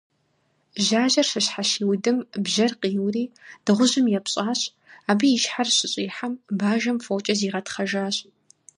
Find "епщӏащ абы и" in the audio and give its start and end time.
4.17-5.39